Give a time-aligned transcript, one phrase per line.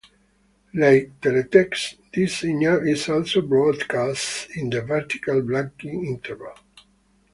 [0.73, 6.55] Like teletext, this signal is also broadcast in the vertical blanking interval.